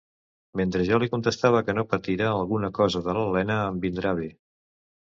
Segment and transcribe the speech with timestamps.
[0.61, 4.35] Mentre jo li contestava que no patira, alguna cosa de l'Elena em vindrà bé.